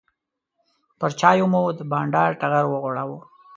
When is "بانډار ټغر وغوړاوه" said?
1.91-3.19